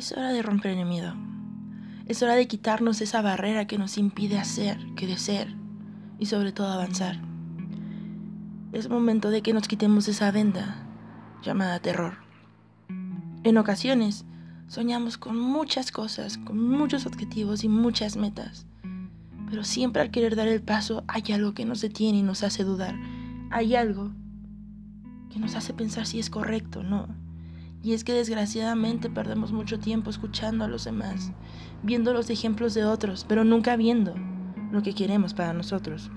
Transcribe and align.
Es 0.00 0.12
hora 0.12 0.32
de 0.32 0.40
romper 0.40 0.78
el 0.78 0.86
miedo. 0.86 1.12
Es 2.06 2.22
hora 2.22 2.34
de 2.34 2.48
quitarnos 2.48 3.02
esa 3.02 3.20
barrera 3.20 3.66
que 3.66 3.76
nos 3.76 3.98
impide 3.98 4.38
hacer, 4.38 4.78
crecer 4.96 5.54
y 6.18 6.24
sobre 6.24 6.52
todo 6.52 6.68
avanzar. 6.68 7.20
Es 8.72 8.88
momento 8.88 9.28
de 9.28 9.42
que 9.42 9.52
nos 9.52 9.68
quitemos 9.68 10.08
esa 10.08 10.30
venda 10.30 10.86
llamada 11.42 11.80
terror. 11.80 12.14
En 13.44 13.58
ocasiones 13.58 14.24
soñamos 14.68 15.18
con 15.18 15.38
muchas 15.38 15.92
cosas, 15.92 16.38
con 16.38 16.66
muchos 16.66 17.04
objetivos 17.04 17.62
y 17.62 17.68
muchas 17.68 18.16
metas. 18.16 18.64
Pero 19.50 19.64
siempre 19.64 20.00
al 20.00 20.10
querer 20.10 20.34
dar 20.34 20.48
el 20.48 20.62
paso 20.62 21.04
hay 21.08 21.24
algo 21.34 21.52
que 21.52 21.66
nos 21.66 21.82
detiene 21.82 22.20
y 22.20 22.22
nos 22.22 22.42
hace 22.42 22.64
dudar. 22.64 22.94
Hay 23.50 23.74
algo 23.74 24.12
que 25.28 25.38
nos 25.38 25.56
hace 25.56 25.74
pensar 25.74 26.06
si 26.06 26.18
es 26.18 26.30
correcto 26.30 26.80
o 26.80 26.84
no. 26.84 27.29
Y 27.82 27.94
es 27.94 28.04
que 28.04 28.12
desgraciadamente 28.12 29.08
perdemos 29.08 29.52
mucho 29.52 29.78
tiempo 29.78 30.10
escuchando 30.10 30.64
a 30.64 30.68
los 30.68 30.84
demás, 30.84 31.32
viendo 31.82 32.12
los 32.12 32.28
ejemplos 32.28 32.74
de 32.74 32.84
otros, 32.84 33.24
pero 33.26 33.44
nunca 33.44 33.76
viendo 33.76 34.14
lo 34.70 34.82
que 34.82 34.94
queremos 34.94 35.32
para 35.32 35.54
nosotros. 35.54 36.10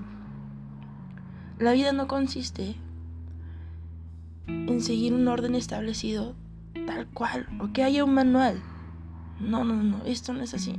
La 1.58 1.72
vida 1.72 1.92
no 1.92 2.06
consiste 2.06 2.76
en 4.46 4.80
seguir 4.80 5.14
un 5.14 5.26
orden 5.28 5.54
establecido 5.54 6.34
tal 6.86 7.06
cual 7.08 7.46
o 7.60 7.72
que 7.72 7.82
haya 7.82 8.04
un 8.04 8.12
manual. 8.12 8.60
No, 9.40 9.64
no, 9.64 9.82
no, 9.82 10.04
esto 10.04 10.34
no 10.34 10.42
es 10.42 10.52
así. 10.52 10.78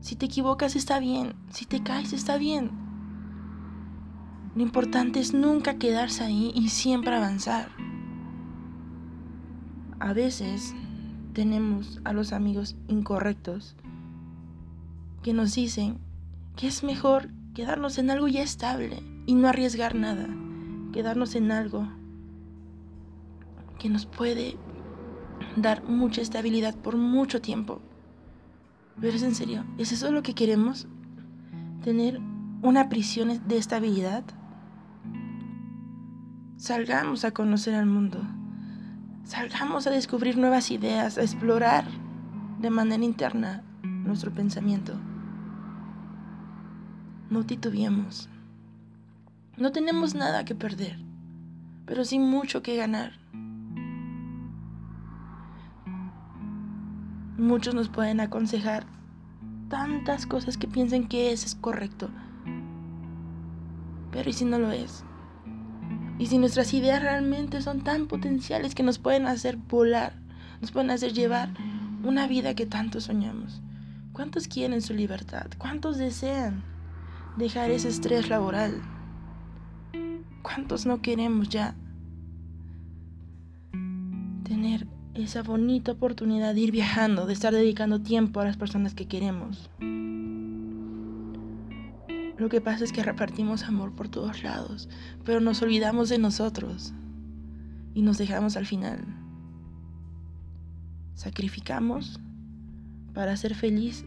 Si 0.00 0.16
te 0.16 0.26
equivocas 0.26 0.76
está 0.76 1.00
bien, 1.00 1.34
si 1.50 1.66
te 1.66 1.82
caes 1.82 2.12
está 2.12 2.38
bien. 2.38 2.70
Lo 4.54 4.62
importante 4.62 5.20
es 5.20 5.34
nunca 5.34 5.78
quedarse 5.78 6.24
ahí 6.24 6.50
y 6.54 6.70
siempre 6.70 7.14
avanzar 7.14 7.68
a 10.00 10.12
veces 10.12 10.74
tenemos 11.32 12.00
a 12.04 12.12
los 12.12 12.32
amigos 12.32 12.76
incorrectos 12.88 13.76
que 15.22 15.32
nos 15.32 15.54
dicen 15.54 15.98
que 16.56 16.66
es 16.66 16.82
mejor 16.82 17.28
quedarnos 17.54 17.98
en 17.98 18.10
algo 18.10 18.28
ya 18.28 18.42
estable 18.42 19.02
y 19.26 19.34
no 19.34 19.48
arriesgar 19.48 19.94
nada, 19.94 20.28
quedarnos 20.92 21.34
en 21.34 21.50
algo 21.50 21.88
que 23.78 23.88
nos 23.88 24.06
puede 24.06 24.56
dar 25.56 25.82
mucha 25.84 26.20
estabilidad 26.20 26.74
por 26.74 26.96
mucho 26.96 27.40
tiempo. 27.40 27.80
Pero 29.00 29.16
es 29.16 29.22
en 29.22 29.34
serio, 29.34 29.64
¿es 29.78 29.92
eso 29.92 30.10
lo 30.10 30.22
que 30.22 30.34
queremos? 30.34 30.86
¿Tener 31.82 32.20
una 32.62 32.88
prisión 32.88 33.46
de 33.46 33.58
estabilidad? 33.58 34.24
Salgamos 36.56 37.24
a 37.24 37.32
conocer 37.32 37.74
al 37.74 37.86
mundo. 37.86 38.22
Salgamos 39.26 39.88
a 39.88 39.90
descubrir 39.90 40.38
nuevas 40.38 40.70
ideas, 40.70 41.18
a 41.18 41.22
explorar 41.22 41.84
de 42.60 42.70
manera 42.70 43.02
interna 43.02 43.64
nuestro 43.82 44.32
pensamiento. 44.32 44.94
No 47.28 47.44
titubeemos. 47.44 48.28
No 49.56 49.72
tenemos 49.72 50.14
nada 50.14 50.44
que 50.44 50.54
perder, 50.54 51.00
pero 51.86 52.04
sí 52.04 52.20
mucho 52.20 52.62
que 52.62 52.76
ganar. 52.76 53.18
Muchos 57.36 57.74
nos 57.74 57.88
pueden 57.88 58.20
aconsejar 58.20 58.86
tantas 59.68 60.24
cosas 60.24 60.56
que 60.56 60.68
piensen 60.68 61.08
que 61.08 61.32
eso 61.32 61.46
es 61.46 61.56
correcto. 61.56 62.10
Pero 64.12 64.30
¿y 64.30 64.32
si 64.32 64.44
no 64.44 64.60
lo 64.60 64.70
es? 64.70 65.04
Y 66.18 66.26
si 66.26 66.38
nuestras 66.38 66.72
ideas 66.72 67.02
realmente 67.02 67.60
son 67.60 67.82
tan 67.82 68.06
potenciales 68.06 68.74
que 68.74 68.82
nos 68.82 68.98
pueden 68.98 69.26
hacer 69.26 69.56
volar, 69.56 70.14
nos 70.60 70.72
pueden 70.72 70.90
hacer 70.90 71.12
llevar 71.12 71.50
una 72.02 72.26
vida 72.26 72.54
que 72.54 72.66
tanto 72.66 73.00
soñamos. 73.00 73.60
¿Cuántos 74.12 74.48
quieren 74.48 74.80
su 74.80 74.94
libertad? 74.94 75.46
¿Cuántos 75.58 75.98
desean 75.98 76.62
dejar 77.36 77.70
ese 77.70 77.88
estrés 77.88 78.30
laboral? 78.30 78.80
¿Cuántos 80.42 80.86
no 80.86 81.02
queremos 81.02 81.50
ya 81.50 81.74
tener 84.44 84.86
esa 85.12 85.42
bonita 85.42 85.92
oportunidad 85.92 86.54
de 86.54 86.60
ir 86.60 86.70
viajando, 86.70 87.26
de 87.26 87.34
estar 87.34 87.52
dedicando 87.52 88.00
tiempo 88.00 88.40
a 88.40 88.44
las 88.44 88.56
personas 88.56 88.94
que 88.94 89.06
queremos? 89.06 89.68
Lo 92.38 92.48
que 92.48 92.60
pasa 92.60 92.84
es 92.84 92.92
que 92.92 93.02
repartimos 93.02 93.62
amor 93.64 93.94
por 93.94 94.08
todos 94.08 94.42
lados, 94.42 94.88
pero 95.24 95.40
nos 95.40 95.62
olvidamos 95.62 96.08
de 96.08 96.18
nosotros 96.18 96.92
y 97.94 98.02
nos 98.02 98.18
dejamos 98.18 98.56
al 98.56 98.66
final. 98.66 99.04
Sacrificamos 101.14 102.20
para 103.14 103.36
ser 103.38 103.54
feliz 103.54 104.04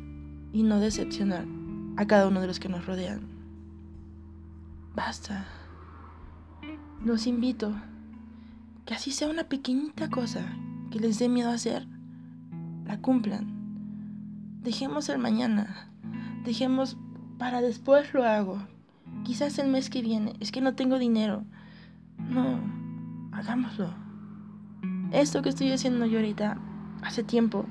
y 0.54 0.62
no 0.62 0.80
decepcionar 0.80 1.46
a 1.98 2.06
cada 2.06 2.28
uno 2.28 2.40
de 2.40 2.48
los 2.48 2.60
que 2.60 2.70
nos 2.70 2.86
rodean. 2.86 3.22
Basta. 4.96 5.48
Los 7.04 7.26
invito 7.26 7.74
que 8.86 8.94
así 8.94 9.12
sea 9.12 9.30
una 9.30 9.46
pequeñita 9.46 10.10
cosa 10.10 10.56
que 10.92 11.00
les 11.00 11.18
dé 11.18 11.30
miedo 11.30 11.50
hacer, 11.50 11.88
la 12.86 13.00
cumplan. 13.00 13.48
Dejemos 14.62 15.10
el 15.10 15.18
mañana. 15.18 15.90
Dejemos 16.44 16.98
para 17.40 17.62
después 17.62 18.14
lo 18.14 18.24
hago. 18.26 18.60
Quizás 19.24 19.58
el 19.58 19.70
mes 19.70 19.90
que 19.90 20.04
viene. 20.04 20.34
Es 20.40 20.52
que 20.52 20.62
no 20.62 20.76
tengo 20.76 21.00
dinero. 21.00 21.44
No, 22.18 22.60
hagámoslo. 23.32 23.90
Esto 25.12 25.42
que 25.42 25.50
estoy 25.50 25.72
haciendo 25.72 26.06
yo 26.06 26.20
ahorita, 26.20 26.58
hace 27.02 27.24
tiempo, 27.24 27.66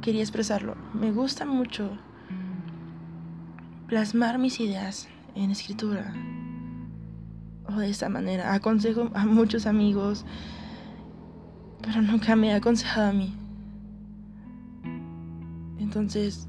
quería 0.00 0.22
expresarlo. 0.22 0.76
Me 0.94 1.12
gusta 1.12 1.44
mucho 1.44 1.90
plasmar 3.88 4.38
mis 4.38 4.60
ideas 4.60 5.08
en 5.34 5.50
escritura. 5.50 6.14
O 7.66 7.72
de 7.72 7.90
esta 7.90 8.08
manera. 8.08 8.54
Aconsejo 8.54 9.10
a 9.12 9.26
muchos 9.26 9.66
amigos, 9.66 10.24
pero 11.82 12.00
nunca 12.00 12.36
me 12.36 12.48
he 12.48 12.54
aconsejado 12.54 13.10
a 13.10 13.12
mí. 13.12 13.34
Entonces, 15.78 16.48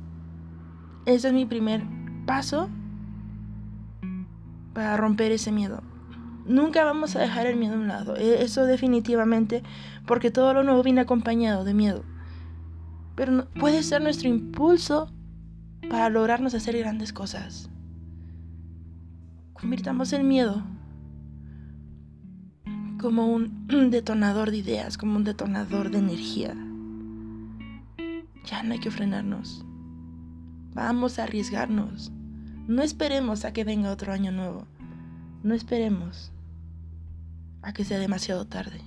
ese 1.06 1.29
es 1.29 1.34
mi 1.34 1.46
primer 1.46 1.99
paso 2.29 2.69
para 4.75 4.95
romper 4.97 5.31
ese 5.31 5.51
miedo. 5.51 5.81
Nunca 6.45 6.84
vamos 6.84 7.16
a 7.16 7.19
dejar 7.19 7.47
el 7.47 7.57
miedo 7.57 7.73
a 7.73 7.79
un 7.79 7.88
lado. 7.88 8.16
E, 8.17 8.44
eso 8.44 8.66
definitivamente, 8.66 9.63
porque 10.06 10.29
todo 10.29 10.53
lo 10.53 10.63
nuevo 10.63 10.84
viene 10.84 11.01
acompañado 11.01 11.63
de 11.63 11.73
miedo. 11.73 12.03
Pero 13.16 13.47
puede 13.59 13.81
ser 13.81 14.03
nuestro 14.03 14.29
impulso 14.29 15.12
para 15.90 16.09
lograrnos 16.09 16.53
hacer 16.53 16.78
grandes 16.78 17.13
cosas. 17.13 17.72
Convirtamos 19.53 20.13
el 20.13 20.23
miedo 20.23 20.61
como 23.01 23.25
un 23.25 23.66
detonador 23.90 24.51
de 24.51 24.57
ideas, 24.57 25.00
como 25.00 25.16
un 25.16 25.23
detonador 25.23 25.90
de 25.90 25.97
energía. 25.97 26.53
Ya 28.46 28.61
no 28.61 28.73
hay 28.73 28.79
que 28.79 28.91
frenarnos. 28.91 29.66
Vamos 30.75 31.17
a 31.17 31.23
arriesgarnos. 31.23 32.11
No 32.69 32.84
esperemos 32.84 33.46
a 33.46 33.52
que 33.52 33.63
venga 33.63 33.91
otro 33.91 34.13
año 34.13 34.31
nuevo. 34.31 34.68
No 35.41 35.56
esperemos 35.56 36.31
a 37.63 37.74
que 37.74 37.84
sea 37.84 37.97
demasiado 37.97 38.46
tarde. 38.46 38.80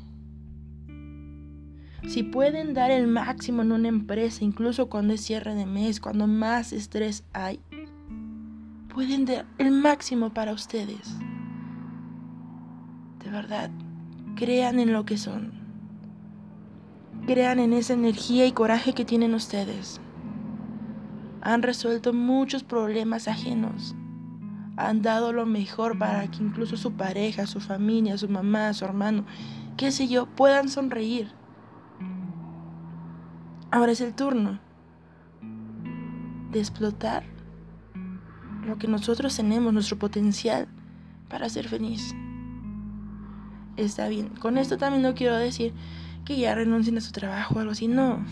Si 2.06 2.22
pueden 2.22 2.74
dar 2.74 2.92
el 2.92 3.08
máximo 3.08 3.62
en 3.62 3.72
una 3.72 3.88
empresa, 3.88 4.44
incluso 4.44 4.88
cuando 4.88 5.14
es 5.14 5.22
cierre 5.22 5.56
de 5.56 5.66
mes, 5.66 5.98
cuando 5.98 6.28
más 6.28 6.72
estrés 6.72 7.24
hay, 7.32 7.58
pueden 8.94 9.24
dar 9.24 9.46
el 9.58 9.72
máximo 9.72 10.32
para 10.32 10.52
ustedes. 10.52 11.18
De 13.24 13.30
verdad, 13.32 13.68
crean 14.36 14.78
en 14.78 14.92
lo 14.92 15.04
que 15.04 15.18
son. 15.18 15.54
Crean 17.26 17.58
en 17.58 17.72
esa 17.72 17.94
energía 17.94 18.46
y 18.46 18.52
coraje 18.52 18.92
que 18.92 19.04
tienen 19.04 19.34
ustedes 19.34 20.00
han 21.42 21.62
resuelto 21.62 22.12
muchos 22.12 22.62
problemas 22.62 23.28
ajenos. 23.28 23.94
Han 24.76 25.02
dado 25.02 25.32
lo 25.32 25.44
mejor 25.44 25.98
para 25.98 26.26
que 26.30 26.42
incluso 26.42 26.76
su 26.76 26.92
pareja, 26.92 27.46
su 27.46 27.60
familia, 27.60 28.16
su 28.16 28.28
mamá, 28.28 28.72
su 28.72 28.84
hermano, 28.84 29.24
qué 29.76 29.90
sé 29.90 30.08
yo, 30.08 30.26
puedan 30.26 30.68
sonreír. 30.68 31.32
Ahora 33.70 33.92
es 33.92 34.00
el 34.00 34.14
turno 34.14 34.60
de 36.52 36.60
explotar 36.60 37.24
lo 38.66 38.78
que 38.78 38.86
nosotros 38.86 39.36
tenemos, 39.36 39.72
nuestro 39.72 39.98
potencial 39.98 40.68
para 41.28 41.48
ser 41.48 41.68
feliz. 41.68 42.14
Está 43.76 44.08
bien. 44.08 44.28
Con 44.28 44.58
esto 44.58 44.78
también 44.78 45.02
no 45.02 45.14
quiero 45.14 45.36
decir 45.36 45.72
que 46.24 46.38
ya 46.38 46.54
renuncien 46.54 46.98
a 46.98 47.00
su 47.00 47.10
trabajo 47.10 47.56
o 47.56 47.58
algo 47.58 47.72
así. 47.72 47.88
No. 47.88 48.24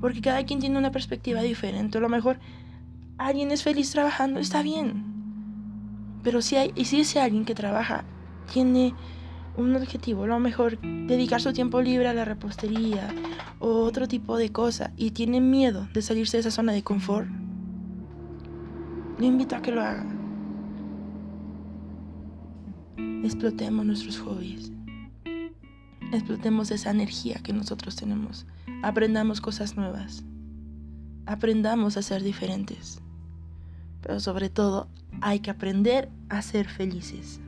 Porque 0.00 0.20
cada 0.20 0.44
quien 0.44 0.60
tiene 0.60 0.78
una 0.78 0.92
perspectiva 0.92 1.42
diferente. 1.42 1.98
A 1.98 2.00
lo 2.00 2.08
mejor 2.08 2.38
alguien 3.18 3.50
es 3.50 3.62
feliz 3.62 3.90
trabajando, 3.90 4.40
está 4.40 4.62
bien. 4.62 5.04
Pero 6.22 6.42
si 6.42 6.56
hay, 6.56 6.72
y 6.74 6.86
si 6.86 7.00
ese 7.00 7.20
alguien 7.20 7.44
que 7.44 7.54
trabaja 7.54 8.04
tiene 8.52 8.94
un 9.56 9.74
objetivo, 9.76 10.24
a 10.24 10.28
lo 10.28 10.40
mejor 10.40 10.78
dedicar 10.80 11.40
su 11.40 11.52
tiempo 11.52 11.80
libre 11.82 12.08
a 12.08 12.14
la 12.14 12.24
repostería 12.24 13.08
o 13.58 13.82
otro 13.82 14.08
tipo 14.08 14.36
de 14.36 14.50
cosa 14.50 14.92
y 14.96 15.10
tiene 15.10 15.40
miedo 15.40 15.88
de 15.92 16.02
salirse 16.02 16.36
de 16.36 16.40
esa 16.40 16.50
zona 16.50 16.72
de 16.72 16.82
confort, 16.82 17.28
le 19.18 19.26
invito 19.26 19.54
a 19.56 19.62
que 19.62 19.70
lo 19.70 19.82
haga. 19.82 20.06
Explotemos 23.22 23.84
nuestros 23.84 24.18
hobbies. 24.18 24.72
Explotemos 26.12 26.70
esa 26.70 26.90
energía 26.90 27.40
que 27.42 27.52
nosotros 27.52 27.96
tenemos. 27.96 28.46
Aprendamos 28.82 29.40
cosas 29.40 29.76
nuevas. 29.76 30.24
Aprendamos 31.26 31.96
a 31.96 32.02
ser 32.02 32.22
diferentes. 32.22 33.02
Pero 34.00 34.20
sobre 34.20 34.48
todo, 34.48 34.88
hay 35.20 35.40
que 35.40 35.50
aprender 35.50 36.08
a 36.28 36.40
ser 36.42 36.68
felices. 36.68 37.40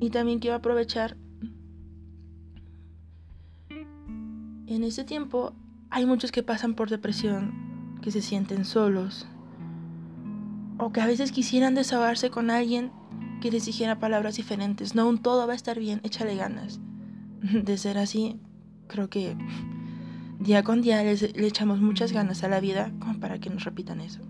Y 0.00 0.10
también 0.10 0.38
quiero 0.38 0.56
aprovechar. 0.56 1.16
En 4.66 4.82
este 4.82 5.04
tiempo 5.04 5.52
hay 5.90 6.06
muchos 6.06 6.32
que 6.32 6.42
pasan 6.42 6.74
por 6.74 6.88
depresión, 6.88 7.98
que 8.00 8.10
se 8.10 8.22
sienten 8.22 8.64
solos, 8.64 9.26
o 10.78 10.90
que 10.90 11.00
a 11.00 11.06
veces 11.06 11.32
quisieran 11.32 11.74
desahogarse 11.74 12.30
con 12.30 12.50
alguien 12.50 12.90
que 13.40 13.50
les 13.50 13.66
dijera 13.66 13.98
palabras 13.98 14.36
diferentes. 14.36 14.94
No, 14.94 15.06
un 15.06 15.18
todo 15.18 15.46
va 15.46 15.52
a 15.52 15.56
estar 15.56 15.78
bien, 15.78 16.00
échale 16.02 16.34
ganas. 16.34 16.80
De 17.40 17.76
ser 17.76 17.98
así, 17.98 18.40
creo 18.86 19.08
que 19.08 19.36
día 20.38 20.62
con 20.62 20.82
día 20.82 21.02
le 21.02 21.46
echamos 21.46 21.80
muchas 21.80 22.12
ganas 22.12 22.44
a 22.44 22.48
la 22.48 22.60
vida 22.60 22.92
como 22.98 23.18
para 23.20 23.38
que 23.38 23.50
nos 23.50 23.64
repitan 23.64 24.00
eso. 24.00 24.20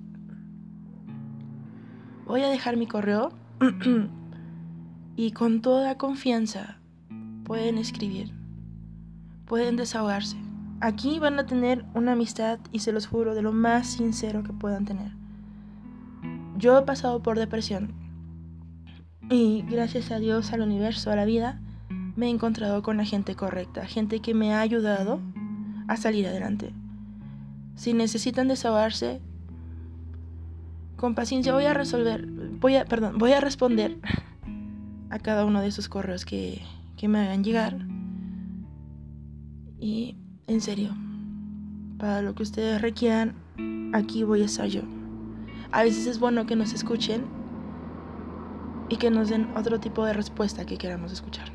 Voy 2.26 2.42
a 2.42 2.48
dejar 2.48 2.76
mi 2.76 2.86
correo 2.86 3.32
y 5.16 5.32
con 5.32 5.60
toda 5.60 5.98
confianza 5.98 6.78
pueden 7.44 7.78
escribir, 7.78 8.32
pueden 9.46 9.76
desahogarse. 9.76 10.36
Aquí 10.80 11.18
van 11.18 11.38
a 11.38 11.46
tener 11.46 11.84
una 11.94 12.12
amistad 12.12 12.58
y 12.72 12.80
se 12.80 12.92
los 12.92 13.06
juro 13.06 13.34
de 13.34 13.42
lo 13.42 13.52
más 13.52 13.86
sincero 13.86 14.42
que 14.42 14.52
puedan 14.52 14.84
tener. 14.84 15.12
Yo 16.56 16.78
he 16.78 16.82
pasado 16.82 17.22
por 17.22 17.38
depresión 17.38 17.92
y 19.30 19.62
gracias 19.62 20.10
a 20.10 20.18
Dios, 20.18 20.52
al 20.52 20.60
universo, 20.60 21.10
a 21.10 21.16
la 21.16 21.24
vida, 21.24 21.60
me 22.16 22.26
he 22.26 22.30
encontrado 22.30 22.82
con 22.82 22.96
la 22.96 23.04
gente 23.04 23.34
correcta, 23.34 23.86
gente 23.86 24.20
que 24.20 24.34
me 24.34 24.52
ha 24.52 24.60
ayudado 24.60 25.20
a 25.88 25.96
salir 25.96 26.26
adelante. 26.26 26.72
Si 27.76 27.92
necesitan 27.92 28.48
desahogarse, 28.48 29.20
con 30.96 31.14
paciencia 31.14 31.52
voy 31.52 31.64
a 31.64 31.74
resolver, 31.74 32.26
voy 32.60 32.76
a, 32.76 32.84
perdón, 32.84 33.18
voy 33.18 33.32
a 33.32 33.40
responder 33.40 33.98
a 35.10 35.18
cada 35.18 35.44
uno 35.44 35.60
de 35.60 35.68
esos 35.68 35.88
correos 35.88 36.24
que, 36.24 36.62
que 36.96 37.08
me 37.08 37.18
hagan 37.18 37.44
llegar. 37.44 37.76
Y 39.80 40.16
en 40.46 40.60
serio, 40.60 40.94
para 41.98 42.22
lo 42.22 42.34
que 42.34 42.42
ustedes 42.42 42.80
requieran, 42.80 43.34
aquí 43.92 44.22
voy 44.22 44.42
a 44.42 44.46
estar 44.46 44.66
yo. 44.66 44.82
A 45.72 45.82
veces 45.82 46.06
es 46.06 46.18
bueno 46.20 46.46
que 46.46 46.56
nos 46.56 46.72
escuchen 46.72 47.24
y 48.88 48.96
que 48.96 49.10
nos 49.10 49.28
den 49.28 49.48
otro 49.56 49.80
tipo 49.80 50.04
de 50.04 50.12
respuesta 50.12 50.64
que 50.64 50.78
queramos 50.78 51.12
escuchar. 51.12 51.53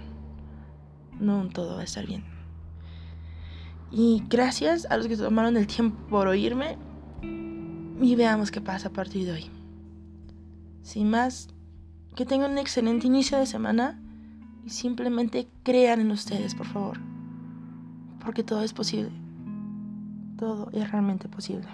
No 1.19 1.47
todo 1.49 1.75
va 1.75 1.81
a 1.81 1.85
estar 1.85 2.05
bien. 2.05 2.23
Y 3.91 4.23
gracias 4.29 4.85
a 4.89 4.97
los 4.97 5.07
que 5.07 5.17
tomaron 5.17 5.57
el 5.57 5.67
tiempo 5.67 5.97
por 6.07 6.27
oírme 6.27 6.77
y 8.01 8.15
veamos 8.15 8.51
qué 8.51 8.61
pasa 8.61 8.89
a 8.89 8.93
partir 8.93 9.25
de 9.25 9.33
hoy. 9.33 9.45
Sin 10.83 11.09
más, 11.09 11.49
que 12.15 12.25
tengan 12.25 12.51
un 12.51 12.57
excelente 12.57 13.07
inicio 13.07 13.37
de 13.37 13.45
semana 13.45 13.99
y 14.65 14.69
simplemente 14.69 15.47
crean 15.63 16.01
en 16.01 16.11
ustedes, 16.11 16.55
por 16.55 16.67
favor. 16.67 16.99
Porque 18.23 18.43
todo 18.43 18.63
es 18.63 18.73
posible. 18.73 19.11
Todo 20.37 20.69
es 20.71 20.89
realmente 20.91 21.27
posible. 21.27 21.67